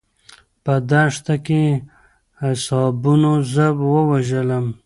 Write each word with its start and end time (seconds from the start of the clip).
په 0.63 0.73
دښته 0.89 1.35
کې 1.45 1.63
حسابونو 2.41 3.31
زه 3.53 3.65
ووژلم. 3.91 4.65